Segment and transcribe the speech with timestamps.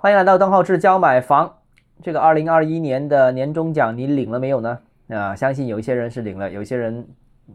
[0.00, 1.52] 欢迎来到邓浩志教买房。
[2.04, 4.78] 这个二零二一年的年终奖你领了没有呢？
[5.08, 7.04] 啊，相信有一些人是领了，有些人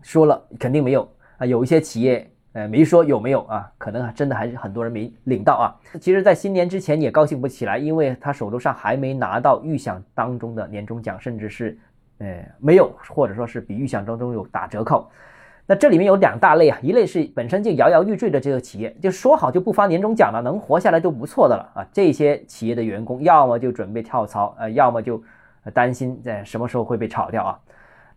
[0.02, 1.46] 说了肯定没有啊。
[1.46, 5.72] 有一些企业呃没说有没有啊，可能真的还是很多人没领到啊。
[6.02, 11.80] 其实，在新年之前也高兴不起来，因为他手头上还没拿到预想当中的年终奖，甚至是
[12.18, 15.10] 呃没有，或者说是比预想当中有打折扣。
[15.66, 21.88] 那这里面有两大类啊，一类是本身就摇摇欲坠的这个企业，就说好就不发年终奖了，能活下来就不错的了啊。
[21.94, 25.24] 这些企业的员工要么就准备跳槽，呃，要么就
[25.74, 27.60] 担心在什么时候会被炒掉啊。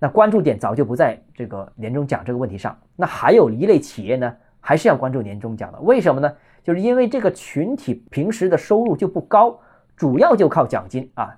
[0.01, 2.77] 那关注点早就不在这个年终奖这个问题上。
[2.97, 5.79] 那还有一类企业呢，还是要关注年终奖的。
[5.81, 6.33] 为什么呢？
[6.65, 9.57] 就是因为这个群体平时的收入就不高，
[9.97, 11.33] 主要就靠奖金啊，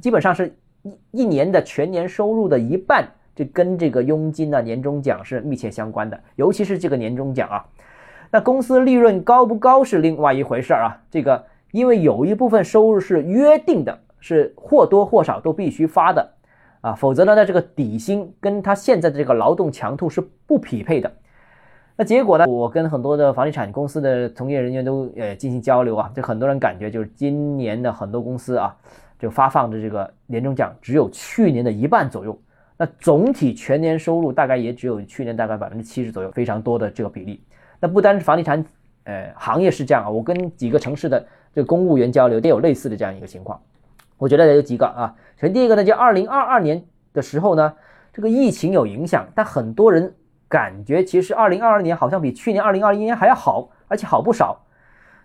[0.00, 3.08] 基本上是一一年的全年收入的一半。
[3.34, 7.64] 这跟这个佣金呢、年终奖是密切相关的，尤其是这个年终奖啊。
[8.30, 11.00] 那公司利润高不高是另外一回事儿啊。
[11.10, 16.30] 这个因为有一部分收入是约定的，是或多或少都必须发的
[16.80, 21.10] 啊，否则呢，那这个底薪跟他现在的这个劳动强度是不匹配的。
[21.94, 28.74] 那结果呢，我跟很多的房地产公司的从业人员都呃进行交流啊，就很多人感觉就是今年的很多公司啊，
[29.18, 32.38] 就发放的这个年终奖只有去年的一半左右。
[32.76, 37.42] 那总体全年收入大概也只有去年大概百分之七十左右，非常多的这个比例。
[37.78, 38.64] 那不单是房地产，
[39.04, 40.10] 呃，行业是这样啊。
[40.10, 43.60] 我跟几个城市的这个公务员交流，都有类似的这样一个情况。
[44.18, 45.14] 我觉得有几个啊。
[45.36, 47.74] 首先第一个呢，就二零二二年的时候呢，
[48.12, 50.14] 这个疫情有影响，但很多人
[50.48, 54.64] 感觉其实二零二二年好像比去年二零二一年还要好，而且好不少。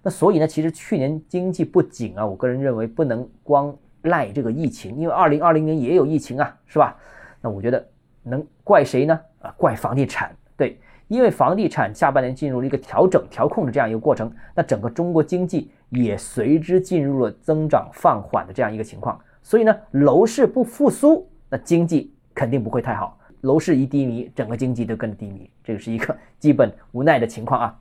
[0.02, 6.96] 那所以呢，其实去年经济不景啊，我个人认为不能光赖这个疫情，因为二零二零年也有疫情啊，是吧？
[7.42, 7.86] 那我觉得
[8.24, 9.20] 能怪谁呢？
[9.42, 10.36] 啊，怪房地产。
[10.56, 19.20] 对，因为房地产下半年进入了一个调整、调控的这样一个过程，那整个中国经济也随之进入了增长放缓的这样一个情况。
[19.44, 23.18] 所以呢，楼市不复苏，那经济肯定不会太好。
[23.42, 27.80] 楼市一低迷，整个经济都跟着低迷，这个是一个 基本无奈的情况啊。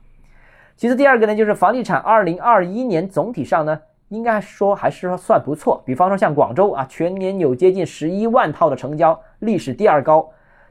[0.75, 3.79] 其次，第二个呢，就是房地产二零二一年总体上呢。
[4.09, 10.29] 应该说还是算不错，比方说像广州啊，全年有接近十一万套的成交，历史第二高。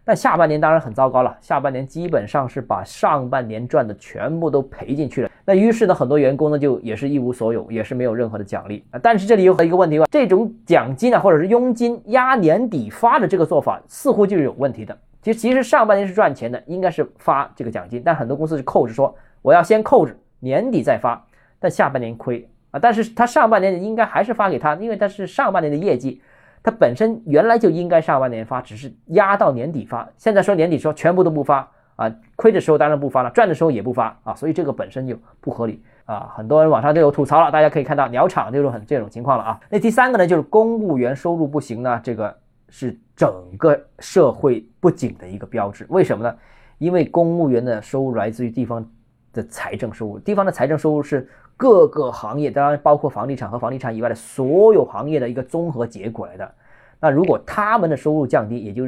[0.08, 5.30] 但下半年当然很糟糕了，下半年基本上是把上半年赚的全部都赔进去了。
[5.44, 9.00] 那于是呢，很多员工呢就也是一无所有，也是没有任何的奖励啊。
[9.02, 14.96] 但是这里有一个问题吧，这种奖金啊或者是佣金压年底发的这个做法似乎就是有问题的。
[15.22, 21.20] 其实其实上半年是赚钱的，应该是发这个奖金，但很多公司是扣着说我要先扣着年底再发，
[21.58, 22.48] 但下半年亏。
[22.78, 26.20] 但是他上半年应该还是发给他，因为他是上半年的业绩，
[26.62, 30.08] 他本身原来就应该上半年发，只是压到年底发。
[30.16, 36.32] 现在说年底说全部都不发啊，亏的时候当然不发了，赚的时候也不发啊，所以这个本身就不合理啊。
[36.34, 39.60] 很多人网上都有吐槽了，大家可以看到鸟场这种很这种情况了啊。
[39.70, 42.36] 那第三个呢，就是公务员收入不行呢，这个
[42.68, 45.86] 是整个社会不景的一个标志。
[45.88, 46.36] 为什么呢？
[46.78, 48.86] 因为公务员的收入来自于地方
[49.36, 51.28] 的财政收入，地方的财政收入是。
[51.58, 56.54] 各个行业，当然包括房地产和房地产以外的所有行业的一个综合结果来的。
[57.00, 58.86] 那如果他们的收入降低，也就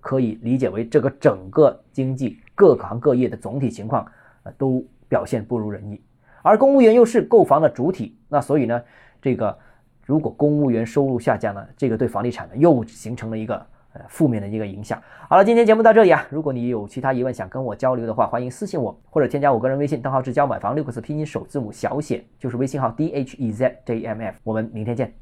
[0.00, 4.10] 可以理解为这个整个经济各行各业的总体情况，
[4.44, 6.00] 呃，都表现不如人意。
[6.40, 8.82] 而公务员又是购房的主体，那所以呢，
[9.20, 9.54] 这个
[10.06, 13.66] 如果公务员收入下降呢，这个对房地产呢又形成了一个。
[14.08, 15.00] 负面的一个影响。
[15.28, 16.26] 好了，今天节目到这里啊。
[16.30, 24.36] 如果你有其他疑问想跟我交流的话，欢迎私信我或者添加我个人微信，账号是交买房六个字拼音首字母小写，就是微信号 d h e z j m f。
[24.44, 25.16] 我们明天见。